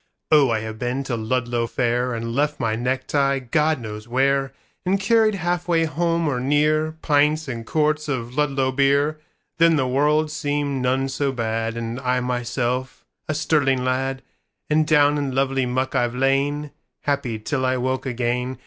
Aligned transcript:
Oh 0.31 0.49
I 0.49 0.61
have 0.61 0.79
been 0.79 1.03
to 1.03 1.15
Ludlow 1.15 1.67
fairAnd 1.67 2.33
left 2.33 2.59
my 2.59 2.75
necktie 2.75 3.37
God 3.37 3.79
knows 3.79 4.07
where, 4.07 4.51
And 4.83 4.99
carried 4.99 5.35
half 5.35 5.67
way 5.67 5.85
home, 5.85 6.27
or 6.27 6.39
near, 6.39 6.93
Pints 7.03 7.47
and 7.47 7.67
quarts 7.67 8.07
of 8.09 8.33
Ludlow 8.35 8.71
beer:Then 8.71 9.75
the 9.75 9.85
world 9.87 10.31
seemed 10.31 10.81
none 10.81 11.07
so 11.07 11.31
bad, 11.31 11.77
And 11.77 11.99
I 11.99 12.19
myself 12.19 13.05
a 13.29 13.35
sterling 13.35 13.83
lad; 13.83 14.23
And 14.71 14.87
down 14.87 15.19
in 15.19 15.35
lovely 15.35 15.67
muck 15.67 15.93
I've 15.93 16.15
lain, 16.15 16.71
Happy 17.01 17.37
till 17.37 17.63
I 17.63 17.77
woke 17.77 18.07
again. 18.07 18.57